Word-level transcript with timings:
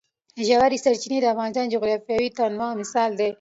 ژورې 0.47 0.77
سرچینې 0.85 1.17
د 1.21 1.25
افغانستان 1.33 1.65
د 1.67 1.71
جغرافیوي 1.75 2.29
تنوع 2.37 2.71
مثال 2.81 3.09
دی. 3.19 3.29